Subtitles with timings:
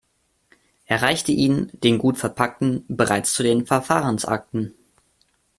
[0.87, 4.73] Er reichte ihn, den gut verpackten, bereits zu den Verfahrensakten.